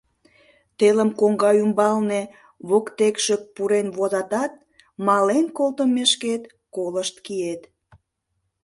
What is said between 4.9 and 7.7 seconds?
мален колтымешкет колышт киет.